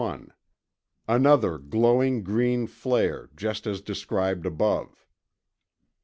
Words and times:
another 1.07 1.59
glowing 1.59 2.23
green 2.23 2.65
flare 2.65 3.29
just 3.35 3.67
as 3.67 3.81
described 3.81 4.47
above. 4.47 5.05